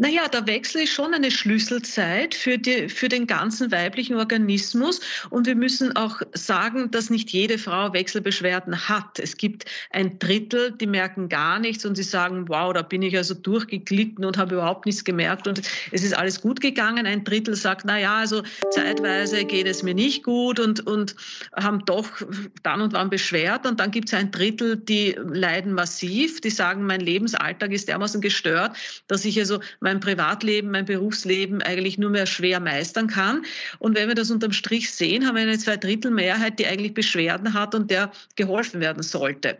Naja, 0.00 0.28
der 0.28 0.46
Wechsel 0.46 0.84
ist 0.84 0.94
schon 0.94 1.12
eine 1.12 1.30
Schlüsselzeit 1.30 2.34
für, 2.34 2.56
die, 2.56 2.88
für 2.88 3.10
den 3.10 3.26
ganzen 3.26 3.70
weiblichen 3.70 4.16
Organismus. 4.16 5.00
Und 5.28 5.46
wir 5.46 5.54
müssen 5.54 5.94
auch 5.94 6.22
sagen, 6.32 6.90
dass 6.90 7.10
nicht 7.10 7.28
jede 7.28 7.58
Frau 7.58 7.92
Wechselbeschwerden 7.92 8.88
hat. 8.88 9.18
Es 9.18 9.36
gibt 9.36 9.66
ein 9.90 10.18
Drittel, 10.18 10.72
die 10.72 10.86
merken 10.86 11.28
gar 11.28 11.58
nichts 11.58 11.84
und 11.84 11.96
sie 11.96 12.02
sagen, 12.02 12.48
wow, 12.48 12.72
da 12.72 12.80
bin 12.80 13.02
ich 13.02 13.14
also 13.14 13.34
durchgeglitten 13.34 14.24
und 14.24 14.38
habe 14.38 14.54
überhaupt 14.54 14.86
nichts 14.86 15.04
gemerkt 15.04 15.46
und 15.46 15.60
es 15.92 16.02
ist 16.02 16.16
alles 16.16 16.40
gut 16.40 16.62
gegangen. 16.62 17.04
Ein 17.04 17.22
Drittel 17.22 17.54
sagt, 17.54 17.82
na 17.84 17.98
ja, 17.98 18.16
also 18.16 18.42
zeitweise 18.70 19.44
geht 19.44 19.66
es 19.66 19.82
mir 19.82 19.94
nicht 19.94 20.22
gut 20.22 20.58
und, 20.58 20.86
und 20.86 21.14
haben 21.54 21.84
doch 21.84 22.08
dann 22.62 22.80
und 22.80 22.94
wann 22.94 23.10
beschwert. 23.10 23.66
Und 23.66 23.80
dann 23.80 23.90
gibt 23.90 24.08
es 24.08 24.14
ein 24.14 24.30
Drittel, 24.30 24.78
die 24.78 25.14
leiden 25.30 25.74
massiv, 25.74 26.40
die 26.40 26.48
sagen, 26.48 26.86
mein 26.86 27.00
Lebensalltag 27.00 27.70
ist 27.72 27.88
dermaßen 27.88 28.22
gestört, 28.22 28.78
dass 29.06 29.26
ich 29.26 29.38
also 29.38 29.60
mein 29.80 29.89
Privatleben, 29.98 30.70
mein 30.70 30.84
Berufsleben 30.84 31.62
eigentlich 31.62 31.98
nur 31.98 32.10
mehr 32.10 32.26
schwer 32.26 32.60
meistern 32.60 33.08
kann. 33.08 33.44
Und 33.80 33.96
wenn 33.96 34.06
wir 34.06 34.14
das 34.14 34.30
unterm 34.30 34.52
Strich 34.52 34.92
sehen, 34.92 35.26
haben 35.26 35.34
wir 35.34 35.42
eine 35.42 35.58
Zweidrittelmehrheit, 35.58 36.60
die 36.60 36.66
eigentlich 36.66 36.94
Beschwerden 36.94 37.54
hat 37.54 37.74
und 37.74 37.90
der 37.90 38.12
geholfen 38.36 38.80
werden 38.80 39.02
sollte. 39.02 39.58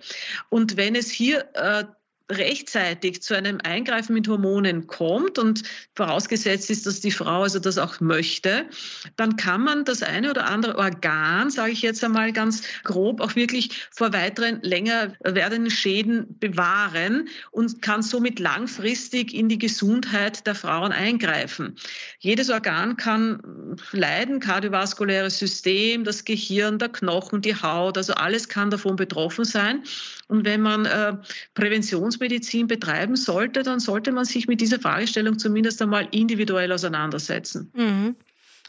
Und 0.48 0.76
wenn 0.76 0.94
es 0.94 1.10
hier 1.10 1.48
äh, 1.54 1.84
rechtzeitig 2.30 3.22
zu 3.22 3.36
einem 3.36 3.58
Eingreifen 3.62 4.14
mit 4.14 4.28
Hormonen 4.28 4.86
kommt 4.86 5.38
und 5.38 5.62
vorausgesetzt 5.94 6.70
ist, 6.70 6.86
dass 6.86 7.00
die 7.00 7.10
Frau 7.10 7.42
also 7.42 7.58
das 7.58 7.78
auch 7.78 8.00
möchte, 8.00 8.66
dann 9.16 9.36
kann 9.36 9.62
man 9.62 9.84
das 9.84 10.02
eine 10.02 10.30
oder 10.30 10.46
andere 10.46 10.76
Organ, 10.78 11.50
sage 11.50 11.72
ich 11.72 11.82
jetzt 11.82 12.02
einmal 12.04 12.32
ganz 12.32 12.62
grob, 12.84 13.20
auch 13.20 13.36
wirklich 13.36 13.88
vor 13.90 14.12
weiteren 14.12 14.60
länger 14.62 15.14
werdenden 15.20 15.70
Schäden 15.70 16.38
bewahren 16.38 17.28
und 17.50 17.82
kann 17.82 18.02
somit 18.02 18.38
langfristig 18.38 19.34
in 19.34 19.48
die 19.48 19.58
Gesundheit 19.58 20.46
der 20.46 20.54
Frauen 20.54 20.92
eingreifen. 20.92 21.76
Jedes 22.20 22.50
Organ 22.50 22.96
kann 22.96 23.76
leiden, 23.92 24.40
kardiovaskuläres 24.40 25.38
System, 25.38 26.04
das 26.04 26.24
Gehirn, 26.24 26.78
der 26.78 26.90
Knochen, 26.90 27.40
die 27.40 27.54
Haut, 27.54 27.96
also 27.96 28.14
alles 28.14 28.48
kann 28.48 28.70
davon 28.70 28.96
betroffen 28.96 29.44
sein. 29.44 29.82
Und 30.28 30.44
wenn 30.44 30.60
man 30.60 30.86
äh, 30.86 31.16
Präventionsmedizin 32.20 32.66
betreiben 32.66 33.16
sollte, 33.16 33.62
dann 33.62 33.80
sollte 33.80 34.12
man 34.12 34.24
sich 34.24 34.46
mit 34.46 34.60
dieser 34.60 34.78
Fragestellung 34.78 35.38
zumindest 35.38 35.80
einmal 35.82 36.06
individuell 36.10 36.70
auseinandersetzen. 36.72 37.72
Mhm. 37.74 38.16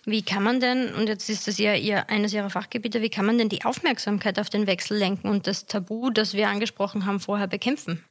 Wie 0.05 0.23
kann 0.23 0.41
man 0.41 0.59
denn, 0.59 0.93
und 0.95 1.07
jetzt 1.07 1.29
ist 1.29 1.47
das 1.47 1.59
ja 1.59 1.75
ihr, 1.75 2.09
eines 2.09 2.33
Ihrer 2.33 2.49
Fachgebiete, 2.49 3.01
wie 3.03 3.09
kann 3.09 3.25
man 3.25 3.37
denn 3.37 3.49
die 3.49 3.65
Aufmerksamkeit 3.65 4.39
auf 4.39 4.49
den 4.49 4.65
Wechsel 4.65 4.97
lenken 4.97 5.27
und 5.27 5.45
das 5.45 5.67
Tabu, 5.67 6.09
das 6.09 6.33
wir 6.33 6.47
angesprochen 6.47 7.05
haben, 7.05 7.19
vorher 7.19 7.47
bekämpfen? 7.47 8.03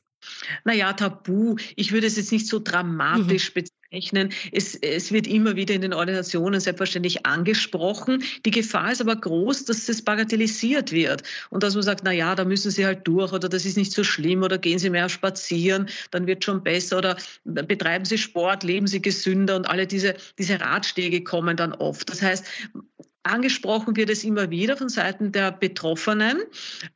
Naja, 0.65 0.93
Tabu. 0.93 1.57
Ich 1.75 1.91
würde 1.91 2.07
es 2.07 2.17
jetzt 2.17 2.31
nicht 2.31 2.47
so 2.47 2.61
dramatisch 2.61 3.55
mhm 3.55 3.65
rechnen. 3.93 4.33
Es, 4.53 4.75
es 4.75 5.13
wird 5.13 5.27
immer 5.27 5.57
wieder 5.57 5.75
in 5.75 5.83
den 5.83 5.93
Organisationen 5.93 6.61
selbstverständlich 6.61 7.27
angesprochen. 7.27 8.23
Die 8.47 8.51
Gefahr 8.51 8.93
ist 8.93 9.01
aber 9.01 9.17
groß, 9.17 9.65
dass 9.65 9.89
es 9.89 10.03
bagatellisiert 10.03 10.93
wird 10.93 11.23
und 11.51 11.63
dass 11.63 11.75
man 11.75 11.83
sagt, 11.83 12.03
na 12.05 12.13
ja, 12.13 12.35
da 12.35 12.45
müssen 12.45 12.71
Sie 12.71 12.87
halt 12.87 13.07
durch 13.07 13.33
oder 13.33 13.49
das 13.49 13.65
ist 13.65 13.77
nicht 13.77 13.93
so 13.93 14.05
schlimm 14.05 14.43
oder 14.43 14.59
gehen 14.59 14.79
Sie 14.79 14.91
mehr 14.91 15.09
spazieren, 15.09 15.89
dann 16.11 16.27
wird 16.27 16.45
schon 16.45 16.63
besser 16.63 16.99
oder 16.99 17.17
betreiben 17.45 18.05
Sie 18.05 18.19
Sport, 18.19 18.63
leben 18.63 18.87
Sie 18.87 19.03
gesünder 19.03 19.57
und 19.57 19.69
alle 19.69 19.87
diese, 19.87 20.15
diese 20.39 20.61
Ratschläge 20.61 21.23
kommen 21.25 21.57
dann 21.57 21.73
oft. 21.73 22.09
Das 22.11 22.23
heißt, 22.23 22.45
Angesprochen 23.23 23.97
wird 23.97 24.09
es 24.09 24.25
immer 24.25 24.51
wieder 24.51 24.79
von 24.79 24.89
Seiten 24.89 25.31
der 25.31 25.53
Betroffenen, 25.53 26.39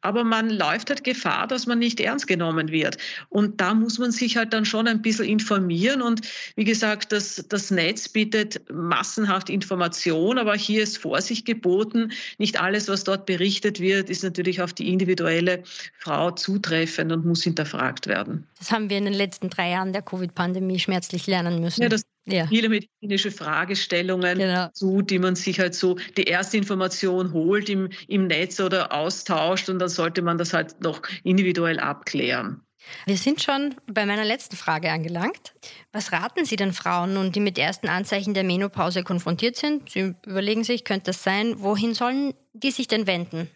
aber 0.01 0.25
man 0.25 0.49
läuft 0.49 0.89
halt 0.89 1.05
Gefahr, 1.05 1.47
dass 1.47 1.67
man 1.67 1.79
nicht 1.79 2.01
ernst 2.01 2.27
genommen 2.27 2.69
wird. 2.69 2.97
Und 3.29 3.61
da 3.61 3.75
muss 3.75 3.99
man 3.99 4.11
sich 4.11 4.39
halt 4.39 4.55
dann 4.55 4.65
schon 4.65 4.89
ein 4.89 5.03
bisschen 5.03 5.27
informieren. 5.27 6.01
Und 6.01 6.23
wie 6.57 6.65
gesagt, 6.65 7.13
das, 7.13 7.45
das 7.49 7.71
Netz 7.71 8.09
bietet 8.09 8.63
massenhaft 8.73 9.51
Information, 9.51 10.39
aber 10.39 10.55
hier 10.55 10.83
ist 10.83 10.97
Vorsicht 10.97 11.45
geboten. 11.45 12.13
Nicht 12.39 12.59
alles, 12.59 12.89
was 12.89 13.05
dort 13.05 13.27
berichtet 13.27 13.79
wird, 13.79 14.09
ist 14.09 14.25
natürlich 14.25 14.63
auf 14.63 14.73
die 14.73 14.91
individuelle 14.91 15.63
Frau 15.99 16.31
zutreffend 16.31 17.13
und 17.13 17.27
muss 17.27 17.43
hinterfragt 17.43 18.07
werden. 18.07 18.47
Das 18.59 18.73
haben 18.73 18.89
wir 18.89 18.97
in 18.97 19.05
den 19.05 19.13
letzten 19.13 19.51
drei 19.51 19.71
Jahren 19.71 19.93
der 19.93 20.01
Covid-Pandemie 20.01 20.79
schmerzlich 20.79 21.27
lernen 21.27 21.61
müssen. 21.61 21.83
Ja, 21.83 21.91
das 21.91 22.07
ja. 22.27 22.47
viele 22.47 22.69
medizinische 22.69 23.31
Fragestellungen 23.31 24.39
genau. 24.39 24.69
zu, 24.73 25.03
die 25.03 25.19
man 25.19 25.37
sich 25.37 25.61
halt 25.61 25.75
so 25.75 25.97
die 26.17 26.25
erste 26.25 26.57
Information 26.57 27.33
holt 27.33 27.69
im, 27.69 27.91
im 28.09 28.27
Netz 28.27 28.61
oder 28.61 28.93
austauscht 28.93 29.69
und 29.69 29.79
dann 29.79 29.89
sollte 29.89 30.23
man 30.23 30.39
das 30.39 30.53
halt 30.53 30.81
noch 30.81 31.03
individuell 31.23 31.79
abklären. 31.79 32.63
Wir 33.07 33.17
sind 33.17 33.43
schon 33.43 33.75
bei 33.87 34.05
meiner 34.05 34.25
letzten 34.25 34.57
Frage 34.57 34.91
angelangt. 34.91 35.55
Was 35.93 36.13
raten 36.13 36.45
Sie 36.45 36.57
den 36.57 36.73
Frauen 36.73 37.15
nun, 37.15 37.33
die 37.33 37.41
mit 37.41 37.59
ersten 37.59 37.89
Anzeichen 37.89 38.35
der 38.35 38.45
Menopause 38.45 39.03
konfrontiert 39.03 39.57
sind? 39.57 39.91
Sie 39.91 40.15
überlegen 40.27 40.65
sich, 40.65 40.85
könnte 40.85 41.07
das 41.07 41.23
sein? 41.23 41.55
Wohin 41.61 41.95
sollen 41.95 42.35
die 42.53 42.71
sich 42.71 42.87
denn 42.87 43.07
wenden? 43.07 43.51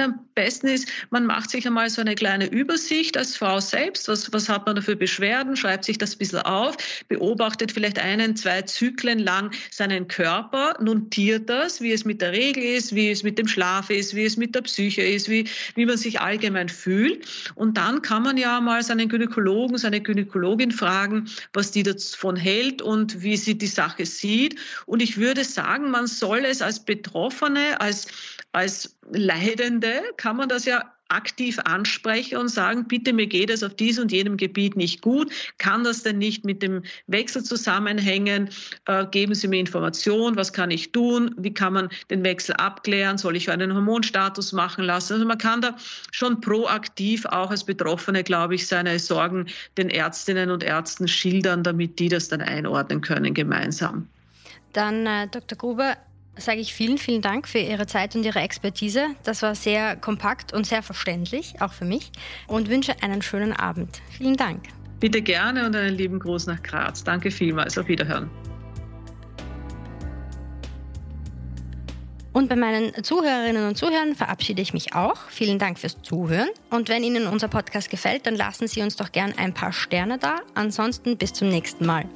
Am 0.00 0.20
besten 0.34 0.68
ist, 0.68 0.88
man 1.10 1.26
macht 1.26 1.50
sich 1.50 1.66
einmal 1.66 1.90
so 1.90 2.00
eine 2.00 2.14
kleine 2.14 2.46
Übersicht 2.46 3.18
als 3.18 3.36
Frau 3.36 3.60
selbst. 3.60 4.08
Was, 4.08 4.32
was 4.32 4.48
hat 4.48 4.64
man 4.64 4.76
da 4.76 4.80
für 4.80 4.96
Beschwerden? 4.96 5.54
Schreibt 5.54 5.84
sich 5.84 5.98
das 5.98 6.14
ein 6.14 6.18
bisschen 6.18 6.38
auf, 6.40 6.76
beobachtet 7.08 7.72
vielleicht 7.72 7.98
einen, 7.98 8.34
zwei 8.34 8.62
Zyklen 8.62 9.18
lang 9.18 9.50
seinen 9.70 10.08
Körper, 10.08 10.76
notiert 10.80 11.50
das, 11.50 11.82
wie 11.82 11.92
es 11.92 12.06
mit 12.06 12.22
der 12.22 12.32
Regel 12.32 12.62
ist, 12.62 12.94
wie 12.94 13.10
es 13.10 13.22
mit 13.22 13.38
dem 13.38 13.46
Schlaf 13.46 13.90
ist, 13.90 14.14
wie 14.14 14.24
es 14.24 14.38
mit 14.38 14.54
der 14.54 14.62
Psyche 14.62 15.02
ist, 15.02 15.28
wie, 15.28 15.46
wie 15.74 15.84
man 15.84 15.98
sich 15.98 16.20
allgemein 16.20 16.70
fühlt. 16.70 17.26
Und 17.54 17.76
dann 17.76 18.00
kann 18.00 18.22
man 18.22 18.38
ja 18.38 18.62
mal 18.62 18.82
seinen 18.82 19.10
Gynäkologen, 19.10 19.76
seine 19.76 20.00
Gynäkologin 20.00 20.70
fragen, 20.70 21.28
was 21.52 21.70
die 21.70 21.82
davon 21.82 22.36
hält 22.36 22.80
und 22.80 23.22
wie 23.22 23.36
sie 23.36 23.58
die 23.58 23.66
Sache 23.66 24.06
sieht. 24.06 24.58
Und 24.86 25.02
ich 25.02 25.18
würde 25.18 25.44
sagen, 25.44 25.90
man 25.90 26.06
soll 26.06 26.46
es 26.46 26.62
als 26.62 26.80
Betroffene, 26.80 27.78
als, 27.78 28.06
als 28.52 28.96
Leidende, 29.10 29.81
kann 30.16 30.36
man 30.36 30.48
das 30.48 30.64
ja 30.64 30.92
aktiv 31.12 31.58
ansprechen 31.64 32.38
und 32.38 32.48
sagen, 32.48 32.86
bitte, 32.88 33.12
mir 33.12 33.26
geht 33.26 33.50
es 33.50 33.62
auf 33.62 33.74
diesem 33.74 34.02
und 34.02 34.12
jenem 34.12 34.36
Gebiet 34.36 34.76
nicht 34.76 35.02
gut. 35.02 35.32
Kann 35.58 35.84
das 35.84 36.02
denn 36.02 36.18
nicht 36.18 36.44
mit 36.44 36.62
dem 36.62 36.82
Wechsel 37.06 37.42
zusammenhängen? 37.42 38.48
Äh, 38.86 39.06
geben 39.06 39.34
Sie 39.34 39.48
mir 39.48 39.60
Informationen, 39.60 40.36
was 40.36 40.52
kann 40.52 40.70
ich 40.70 40.92
tun? 40.92 41.34
Wie 41.36 41.52
kann 41.52 41.74
man 41.74 41.88
den 42.10 42.24
Wechsel 42.24 42.54
abklären? 42.56 43.18
Soll 43.18 43.36
ich 43.36 43.50
einen 43.50 43.74
Hormonstatus 43.74 44.52
machen 44.52 44.84
lassen? 44.84 45.14
Also 45.14 45.26
man 45.26 45.38
kann 45.38 45.60
da 45.60 45.76
schon 46.10 46.40
proaktiv 46.40 47.26
auch 47.26 47.50
als 47.50 47.64
Betroffene, 47.64 48.24
glaube 48.24 48.54
ich, 48.54 48.66
seine 48.66 48.98
Sorgen 48.98 49.46
den 49.76 49.90
Ärztinnen 49.90 50.50
und 50.50 50.64
Ärzten 50.64 51.08
schildern, 51.08 51.62
damit 51.62 51.98
die 51.98 52.08
das 52.08 52.28
dann 52.28 52.40
einordnen 52.40 53.02
können 53.02 53.34
gemeinsam. 53.34 54.08
Dann, 54.72 55.06
äh, 55.06 55.28
Dr. 55.28 55.58
Gruber, 55.58 55.96
sage 56.36 56.60
ich 56.60 56.74
vielen, 56.74 56.98
vielen 56.98 57.22
Dank 57.22 57.48
für 57.48 57.58
Ihre 57.58 57.86
Zeit 57.86 58.16
und 58.16 58.24
Ihre 58.24 58.40
Expertise. 58.40 59.08
Das 59.24 59.42
war 59.42 59.54
sehr 59.54 59.96
kompakt 59.96 60.52
und 60.52 60.66
sehr 60.66 60.82
verständlich, 60.82 61.54
auch 61.60 61.72
für 61.72 61.84
mich. 61.84 62.10
Und 62.46 62.68
wünsche 62.68 63.02
einen 63.02 63.22
schönen 63.22 63.52
Abend. 63.52 64.00
Vielen 64.10 64.36
Dank. 64.36 64.64
Bitte 65.00 65.20
gerne 65.20 65.66
und 65.66 65.74
einen 65.74 65.96
lieben 65.96 66.18
Gruß 66.18 66.46
nach 66.46 66.62
Graz. 66.62 67.02
Danke 67.02 67.30
vielmals. 67.30 67.76
Auf 67.76 67.88
Wiederhören. 67.88 68.30
Und 72.32 72.48
bei 72.48 72.56
meinen 72.56 73.04
Zuhörerinnen 73.04 73.68
und 73.68 73.76
Zuhörern 73.76 74.14
verabschiede 74.14 74.62
ich 74.62 74.72
mich 74.72 74.94
auch. 74.94 75.28
Vielen 75.28 75.58
Dank 75.58 75.78
fürs 75.78 76.00
Zuhören. 76.02 76.48
Und 76.70 76.88
wenn 76.88 77.04
Ihnen 77.04 77.26
unser 77.26 77.48
Podcast 77.48 77.90
gefällt, 77.90 78.26
dann 78.26 78.36
lassen 78.36 78.68
Sie 78.68 78.80
uns 78.80 78.96
doch 78.96 79.12
gern 79.12 79.34
ein 79.36 79.52
paar 79.52 79.72
Sterne 79.72 80.18
da. 80.18 80.36
Ansonsten 80.54 81.18
bis 81.18 81.34
zum 81.34 81.50
nächsten 81.50 81.84
Mal. 81.84 82.06